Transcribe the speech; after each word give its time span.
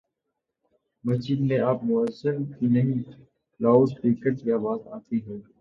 مسجد 1.03 1.39
سے 1.47 1.57
اب 1.61 1.83
موذن 1.83 2.43
کی 2.53 2.67
نہیں، 2.67 2.99
لاؤڈ 3.59 3.87
سپیکر 3.89 4.33
کی 4.33 4.51
آواز 4.51 4.79
آتی 4.87 5.17
ہے۔ 5.25 5.37